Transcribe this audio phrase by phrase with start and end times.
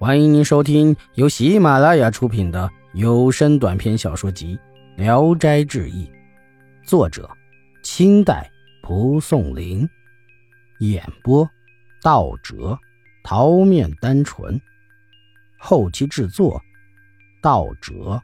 [0.00, 4.56] 欢迎您收听由喜马拉雅出品的有声短篇小说集
[4.96, 6.06] 《聊斋志异》，
[6.88, 7.28] 作者：
[7.82, 8.48] 清代
[8.80, 9.88] 蒲松龄，
[10.78, 11.50] 演播：
[12.00, 12.78] 道哲、
[13.24, 14.60] 桃面单纯，
[15.58, 16.62] 后期制作：
[17.42, 18.22] 道哲。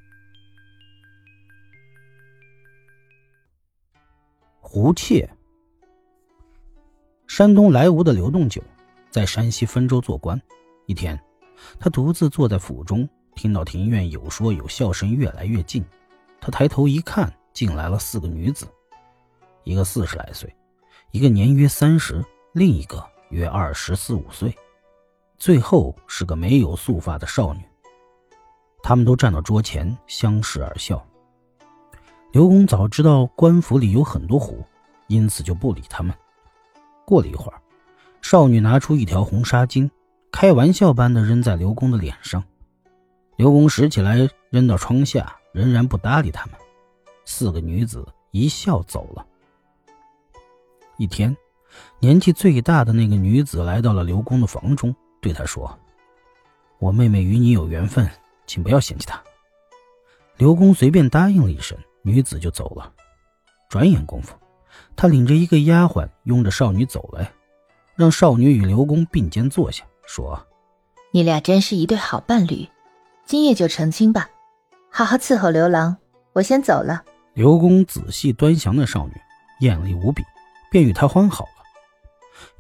[4.61, 5.29] 胡切，
[7.27, 8.63] 山东莱芜的刘洞九
[9.11, 10.41] 在山西汾州做官，
[10.87, 11.21] 一天。
[11.79, 15.85] 他独自坐在府中，听到庭院有说有笑声越来越近。
[16.41, 18.67] 他抬头一看，进来了四个女子，
[19.65, 20.55] 一个四十来岁，
[21.11, 24.55] 一个年约三十，另一个约二十四五岁，
[25.39, 27.61] 最后是个没有素发的少女。
[28.83, 31.03] 他们都站到桌前，相视而笑。
[32.33, 34.63] 刘公早知道官府里有很多虎，
[35.07, 36.15] 因此就不理他们。
[37.07, 37.63] 过了一会儿，
[38.21, 39.89] 少女拿出一条红纱巾。
[40.35, 42.43] 开玩笑般的扔在刘公的脸上，
[43.37, 46.57] 刘公拾起来扔到窗下，仍然不搭理他们。
[47.25, 49.25] 四个女子一笑走了。
[50.99, 51.37] 一天，
[52.01, 55.79] 年纪最大的那个女子来到了刘公的房中，对他说
[56.81, 58.11] ：“我妹妹与你有缘分，
[58.45, 59.23] 请不要嫌弃她。”
[60.37, 62.93] 刘公随便答应了一声，女子就走了。
[63.69, 64.35] 转眼功夫，
[64.97, 67.33] 他领着一个丫鬟拥着少女走来，
[67.95, 69.85] 让少女与刘公并肩坐下。
[70.07, 70.47] 说
[71.13, 72.69] ：“你俩真是一对好伴侣，
[73.25, 74.29] 今夜就成亲吧，
[74.91, 75.97] 好好伺候刘郎。
[76.33, 77.03] 我先走了。”
[77.35, 79.15] 刘公仔细端详那少女，
[79.61, 80.23] 艳丽无比，
[80.71, 81.51] 便与她欢好了。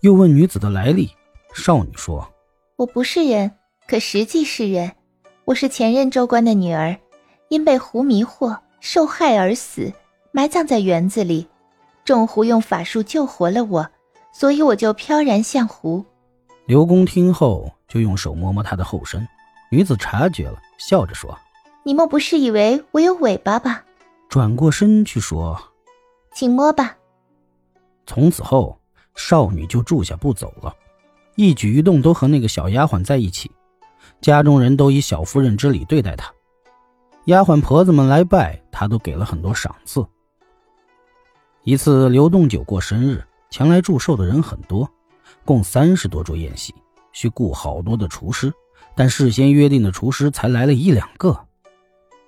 [0.00, 1.10] 又问女子的来历，
[1.54, 2.28] 少女说
[2.76, 3.50] ：“我不是人，
[3.86, 4.92] 可实际是人。
[5.44, 6.96] 我是前任州官的女儿，
[7.48, 9.92] 因被狐迷惑受害而死，
[10.32, 11.46] 埋葬在园子里。
[12.04, 13.88] 众狐用法术救活了我，
[14.32, 16.04] 所以我就飘然向狐。”
[16.66, 19.26] 刘公听后，就用手摸摸她的后身。
[19.70, 21.36] 女子察觉了，笑着说
[21.84, 23.84] ：“你莫不是以为我有尾巴吧？”
[24.30, 25.60] 转过身去说
[26.34, 26.96] ：“请摸吧。”
[28.06, 28.78] 从此后，
[29.14, 30.74] 少女就住下不走了，
[31.36, 33.50] 一举一动都和那个小丫鬟在一起。
[34.20, 36.32] 家中人都以小夫人之礼对待她，
[37.26, 40.06] 丫鬟婆子们来拜，她都给了很多赏赐。
[41.62, 44.88] 一次，刘洞九过生日，前来祝寿的人很多。
[45.44, 46.74] 共三十多桌宴席，
[47.12, 48.52] 需雇好多的厨师，
[48.94, 51.38] 但事先约定的厨师才来了一两个。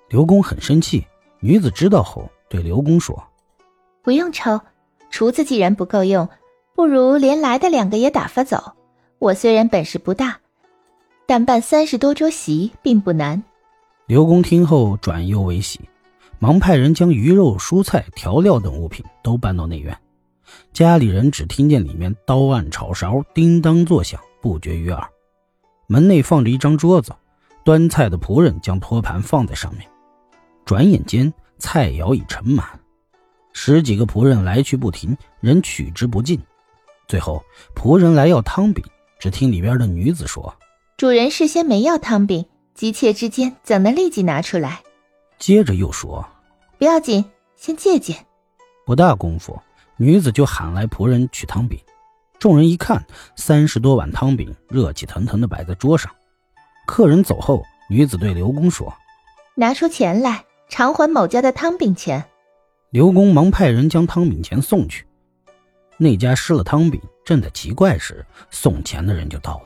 [0.09, 1.05] 刘公很生气，
[1.39, 3.21] 女子知道后对刘公说
[4.01, 4.61] ：“不用愁，
[5.09, 6.29] 厨子既然不够用，
[6.75, 8.73] 不如连来的两个也打发走。
[9.19, 10.39] 我虽然本事不大，
[11.25, 13.43] 但办三十多桌席并不难。”
[14.07, 15.81] 刘公听后转忧为喜，
[16.39, 19.97] 忙派人将鱼肉、蔬菜、调料等物品都搬到内院。
[20.73, 25.07] 家里人只听见里面刀案炒勺叮当作响，不绝于耳。
[25.87, 27.13] 门内放着一张桌子，
[27.63, 29.87] 端菜的仆人将托盘放在上面。
[30.65, 32.67] 转眼间，菜肴已盛满，
[33.53, 36.39] 十几个仆人来去不停，人取之不尽。
[37.07, 37.41] 最后，
[37.73, 38.83] 仆人来要汤饼，
[39.17, 40.53] 只听里边的女子说
[40.97, 44.81] ：“主人事先没要汤饼，急切之间怎能立即拿出来？”
[45.39, 46.27] 接着又说
[46.77, 47.23] ：“不要紧，
[47.55, 48.13] 先借借。”
[48.85, 49.57] 不大功夫。
[49.99, 51.79] 女子就喊来仆人取汤饼，
[52.37, 53.03] 众人一看，
[53.35, 56.11] 三十多碗汤饼热气腾腾的摆在桌上。
[56.85, 58.93] 客人走后，女子对刘公说
[59.57, 62.23] ：“拿出钱来，偿还某家的汤饼钱。”
[62.91, 65.05] 刘公忙派人将汤饼钱送去。
[65.97, 69.65] 那家失了汤饼，正在奇怪时，送钱的人就到了，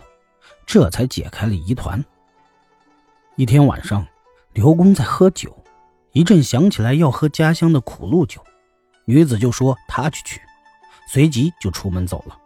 [0.65, 2.03] 这才解开了疑团。
[3.35, 4.07] 一天晚上，
[4.53, 5.53] 刘公在喝酒，
[6.13, 8.41] 一阵想起来要喝家乡的苦露酒。
[9.11, 10.39] 女子就说她去取，
[11.05, 12.37] 随即就出门走了。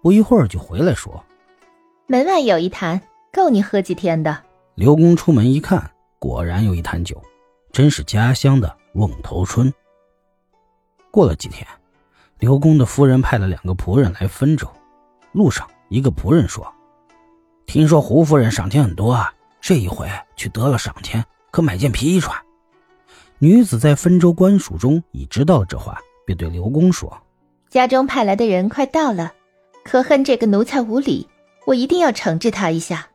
[0.00, 1.22] 不一会儿就回来说
[2.08, 2.98] ：“门外有一坛，
[3.30, 4.42] 够你喝几天的。”
[4.76, 7.22] 刘公出门一看，果然有一坛酒，
[7.70, 9.70] 真是家乡的瓮头春。
[11.10, 11.66] 过了几天，
[12.38, 14.66] 刘公的夫人派了两个仆人来分粥。
[15.32, 16.66] 路上，一个仆人说
[17.66, 19.30] ：“听说胡夫人赏钱很多啊，
[19.60, 22.34] 这一回去得了赏钱，可买件皮衣穿。”
[23.38, 27.14] 女子在分州官署中已知道了这话，便对刘公说
[27.68, 29.34] ：“家中派来的人快到了，
[29.84, 31.28] 可恨这个奴才无礼，
[31.66, 33.06] 我一定要惩治他一下。”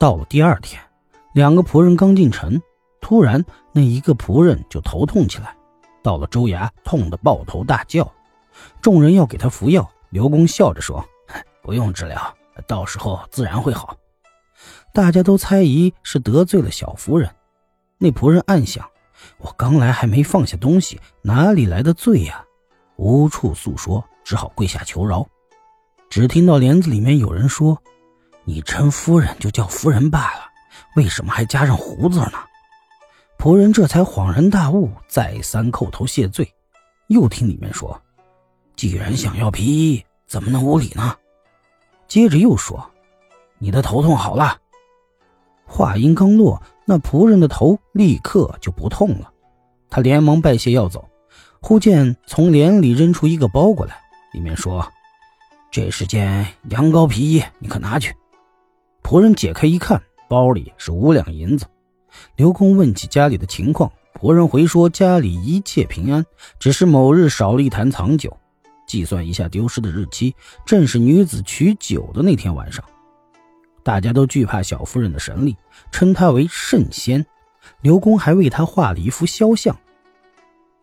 [0.00, 0.80] 到了第二天，
[1.34, 2.58] 两个仆人刚进城，
[3.02, 5.54] 突然那一个仆人就头痛起来，
[6.02, 8.10] 到了州衙，痛得抱头大叫。
[8.80, 11.04] 众人要给他服药，刘公笑着说
[11.62, 12.34] ：“不用治疗，
[12.66, 13.94] 到时候自然会好。”
[14.94, 17.30] 大家都猜疑是得罪了小夫人，
[17.98, 18.88] 那仆人暗想。
[19.38, 22.44] 我刚来还没放下东西，哪里来的罪呀？
[22.96, 25.26] 无处诉说，只好跪下求饶。
[26.08, 27.80] 只听到帘子里面有人说
[28.44, 30.40] ：“你称夫人就叫夫人罢了，
[30.96, 32.32] 为什么还加上胡子呢？
[33.38, 36.52] 仆人这才恍然大悟，再三叩头谢罪。
[37.06, 37.98] 又听里面说
[38.76, 41.16] ：“既然想要皮衣，怎么能无礼呢？”
[42.06, 42.90] 接着又说
[43.58, 44.58] ：“你的头痛好了。”
[45.64, 46.60] 话音刚落，
[46.90, 49.32] 那仆人的头立刻就不痛了。
[49.88, 51.08] 他连忙拜谢要走，
[51.60, 53.94] 忽见从帘里扔出一个包过来，
[54.32, 54.84] 里面说
[55.70, 58.12] ：“这是件羊羔皮衣，你可拿去。”
[59.04, 61.64] 仆人解开一看，包里是五两银子。
[62.34, 63.88] 刘公问起家里的情况，
[64.20, 66.26] 仆人回说家里一切平安，
[66.58, 68.36] 只是某日少了一坛藏酒。
[68.88, 70.34] 计算一下丢失的日期，
[70.66, 72.84] 正是女子取酒的那天晚上。
[73.82, 75.56] 大家都惧怕小夫人的神力，
[75.90, 77.24] 称她为圣仙。
[77.82, 79.76] 刘公还为她画了一幅肖像。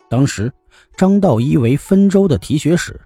[0.09, 0.51] 当时
[0.95, 2.99] 张道一为分州的提学使，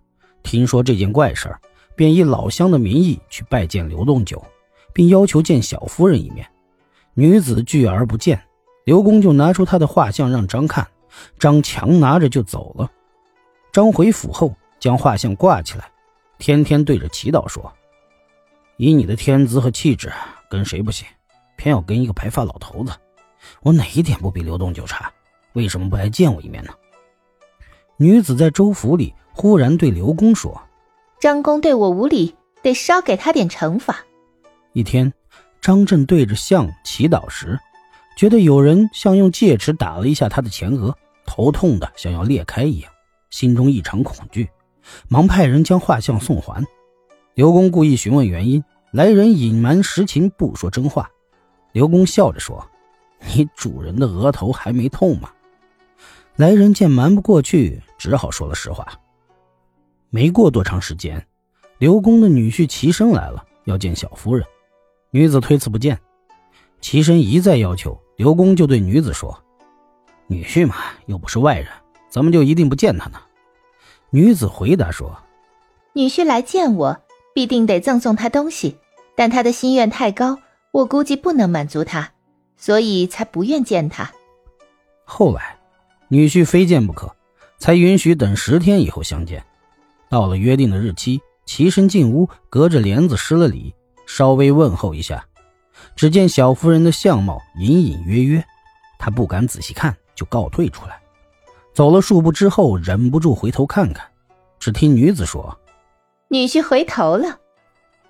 [0.44, 1.54] 听说这件怪事
[1.96, 4.44] 便以老乡的名义去拜见刘栋九，
[4.94, 6.48] 并要求见小夫人一面。
[7.14, 8.42] 女子拒而不见，
[8.86, 10.88] 刘公就拿出他的画像让张看，
[11.40, 12.90] 张强拿着就走了。
[13.72, 15.90] 张回府后将画像挂起来，
[16.38, 17.72] 天天对着祈祷说
[18.82, 20.12] ：“以你的天资和气质，
[20.50, 21.06] 跟谁不行？
[21.56, 22.92] 偏要跟一个白发老头子。
[23.62, 25.14] 我哪一点不比刘栋就差？
[25.54, 26.74] 为什么不来见我一面呢？”
[27.98, 30.60] 女子在周府里忽然对刘公说
[31.22, 34.00] ：“张公对我无礼，得稍给他点惩罚。”
[34.74, 35.14] 一天。
[35.62, 37.60] 张震对着像祈祷时，
[38.18, 42.92] 觉得有人像用戒尺打了一下他的前额，头痛的像要裂开一样，
[43.30, 44.50] 心中异常恐惧，
[45.08, 46.66] 忙派人将画像送还。
[47.34, 48.62] 刘公故意询问原因，
[48.92, 51.10] 来人隐瞒实情，不说真话。
[51.72, 52.68] 刘公笑着说
[53.34, 55.32] ：“你主人的额头还没痛吗？”
[56.36, 58.86] 来人见瞒不过去，只好说了实话。
[60.10, 61.26] 没过多长时间，
[61.78, 64.46] 刘公的女婿齐生来了，要见小夫人。
[65.12, 65.98] 女子推辞不见，
[66.82, 69.42] 齐生一再要求，刘公就对女子说
[70.28, 70.76] ：“女婿嘛，
[71.06, 71.68] 又不是外人，
[72.10, 73.20] 怎么就一定不见他呢？”
[74.12, 75.18] 女子回答说
[75.94, 77.00] ：“女婿来见我，
[77.34, 78.78] 必定得赠送他东西，
[79.16, 80.38] 但他的心愿太高，
[80.72, 82.12] 我估计不能满足他，
[82.58, 84.12] 所以才不愿见他。”
[85.06, 85.58] 后来，
[86.08, 87.14] 女婿非见不可，
[87.58, 89.44] 才允许等十天以后相见。
[90.10, 93.74] 到了约定的日期，齐身进屋，隔着帘子施了礼。
[94.06, 95.26] 稍微问候一下，
[95.96, 98.44] 只见小夫人的相貌隐隐约约，
[99.00, 101.00] 他不敢仔细看，就告退出来。
[101.74, 104.06] 走了数步之后，忍不住回头看看，
[104.60, 105.58] 只听女子说
[106.32, 107.40] ：“女婿回头了。”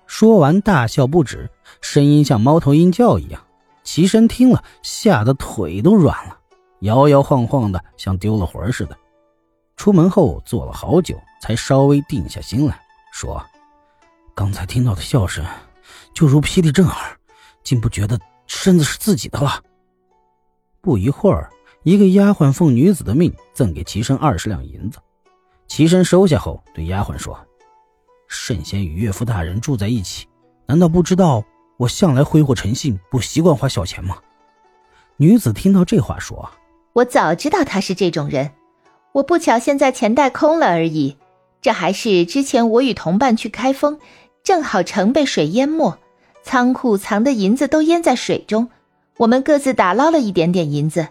[0.06, 3.42] 说完大笑不止，声音像猫头鹰叫一样。
[3.82, 6.38] 齐身听了，吓得腿都软了，
[6.80, 8.96] 摇摇晃晃的，像丢了魂似的。
[9.76, 12.80] 出门后坐了好久，才稍微定下心来
[13.12, 13.44] 说
[14.36, 15.44] ：“刚才听到的笑声。”
[16.14, 17.16] 就如霹雳震耳，
[17.64, 19.60] 竟不觉得身子是自己的了。
[20.80, 21.50] 不一会儿，
[21.82, 24.98] 一个丫鬟奉女子的命赠给齐生二十两银子。
[25.66, 27.36] 齐生收下后，对丫鬟说
[28.32, 30.26] ：“圣贤与岳父大人住在一起，
[30.66, 31.44] 难道不知道
[31.76, 34.16] 我向来挥霍诚信，不习惯花小钱吗？”
[35.18, 36.50] 女子听到这话，说
[36.94, 38.50] ：“我早知道他是这种人，
[39.12, 41.16] 我不巧现在钱袋空了而已。
[41.60, 44.00] 这还是之前我与同伴去开封。”
[44.42, 45.96] 正好城被水淹没，
[46.42, 48.68] 仓库藏的银子都淹在水中，
[49.18, 51.06] 我们各自打捞了一点点银子，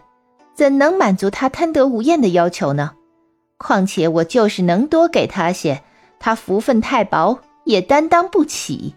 [0.53, 2.91] 怎能满足他贪得无厌的要求呢？
[3.55, 5.81] 况且我就是能多给他些，
[6.21, 8.93] 他福分太薄，也担当不起。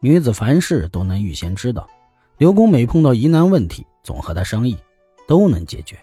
[0.00, 1.86] 女子凡事都能预先知道，
[2.38, 4.78] 刘公每碰到疑难问题，总和他商议，
[5.28, 5.98] 都能解决。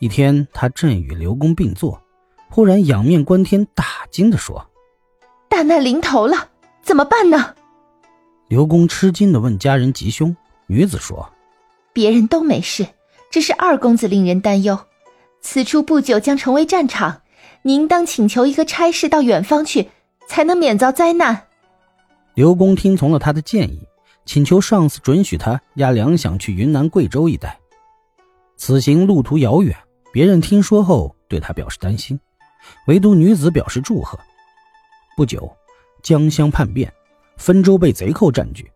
[0.00, 1.98] 一天，他正与刘公并坐，
[2.50, 4.64] 忽然仰面观天，大惊地说。
[5.48, 6.50] 大难临头了，
[6.82, 7.54] 怎么办呢？
[8.48, 10.36] 刘公吃惊的问家人吉凶。
[10.66, 11.32] 女子说
[11.92, 12.86] ：“别人都没事，
[13.30, 14.78] 只是二公子令人担忧。
[15.40, 17.22] 此处不久将成为战场，
[17.62, 19.90] 您当请求一个差事到远方去，
[20.28, 21.46] 才能免遭灾难。”
[22.34, 23.86] 刘公听从了他的建议，
[24.24, 27.58] 请求上司准许他押粮饷去云南、贵州一带。
[28.56, 29.76] 此行路途遥远，
[30.12, 32.18] 别人听说后对他表示担心，
[32.86, 34.18] 唯独女子表示祝贺。
[35.16, 35.50] 不久，
[36.02, 36.90] 江乡叛变，
[37.36, 38.70] 汾州被贼寇占据。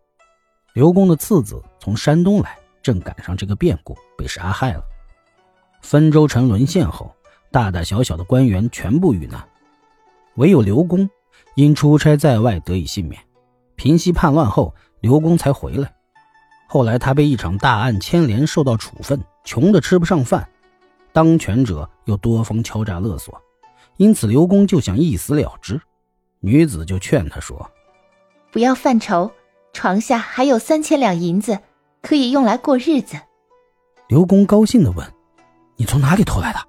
[0.73, 4.83] 刘公的次子从山东来，正赶上这个变故，被杀害了。
[5.81, 7.15] 汾州城沦陷后，
[7.55, 9.41] 大大小小的官员全部遇难，
[10.33, 11.09] 唯有刘公
[11.55, 13.21] 因出差在外得以幸免。
[13.77, 15.89] 平息叛乱后，刘公才回来。
[16.67, 20.45] 后来他被一场大案牵连，受到处分，穷得吃不上饭。
[21.13, 23.41] 当权者又多方敲诈勒索，
[23.95, 25.79] 因此刘公就想一死了之。
[26.41, 27.71] 女子就劝他说
[28.51, 29.31] ：“不要犯愁，
[29.71, 31.57] 床下还有三千两银子，
[32.01, 33.15] 可以用来过日子。
[34.09, 35.09] 刘公高兴的问
[35.77, 36.59] ：“你从哪里偷来的？”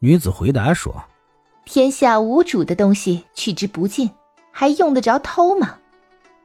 [0.00, 0.94] 女子回答说
[1.66, 4.08] ：“天下无主的东西取之不尽，
[4.52, 5.76] 还用得着偷吗？”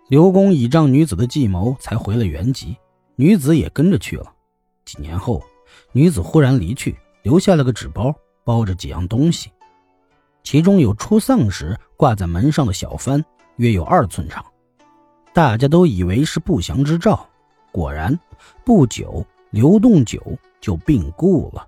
[0.10, 2.75] 刘公倚仗女子的计谋，才回了原籍，
[3.15, 4.33] 女子也跟着去了。
[4.86, 5.41] 几年后，
[5.91, 9.51] 女子忽然离去，留下了个纸包，包着几样东西，
[10.43, 13.24] 其中有出丧时挂在门上的小幡，
[13.57, 14.43] 约有二寸长。
[15.31, 17.27] 大家都以为是不祥之兆，
[17.72, 18.19] 果然，
[18.65, 20.19] 不久刘栋九
[20.60, 21.67] 就病故了。